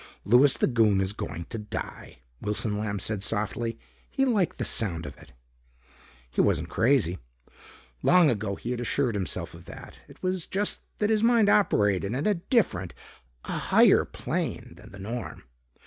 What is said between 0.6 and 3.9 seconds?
Goon is going to die," Wilson Lamb said softly.